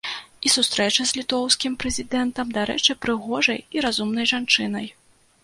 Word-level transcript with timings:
І 0.47 0.51
сустрэча 0.53 1.03
з 1.09 1.17
літоўскім 1.19 1.75
прэзідэнтам, 1.83 2.47
дарэчы, 2.57 2.91
прыгожай 3.05 3.59
і 3.79 3.87
разумнай 3.89 4.25
жанчынай. 4.35 4.91